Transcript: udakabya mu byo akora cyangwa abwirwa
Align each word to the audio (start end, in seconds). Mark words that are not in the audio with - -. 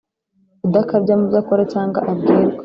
udakabya 0.67 1.13
mu 1.19 1.25
byo 1.29 1.37
akora 1.43 1.63
cyangwa 1.73 1.99
abwirwa 2.11 2.57